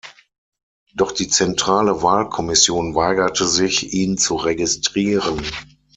Doch 0.95 1.11
die 1.11 1.27
Zentrale 1.29 2.01
Wahlkommission 2.01 2.95
weigerte 2.95 3.47
sich, 3.47 3.93
ihn 3.93 4.17
zu 4.17 4.35
registrieren. 4.35 5.43